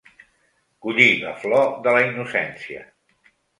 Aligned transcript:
Collir 0.85 1.09
la 1.19 1.35
flor 1.45 1.69
de 1.85 1.95
la 1.99 2.01
innocència. 2.09 2.85